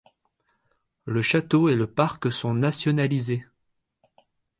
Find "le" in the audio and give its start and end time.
1.05-1.21, 1.75-1.85